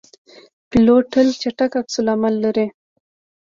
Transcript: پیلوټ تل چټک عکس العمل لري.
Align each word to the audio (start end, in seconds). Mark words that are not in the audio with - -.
پیلوټ 0.69 1.03
تل 1.13 1.27
چټک 1.41 1.71
عکس 1.79 1.95
العمل 2.01 2.35
لري. 2.43 2.67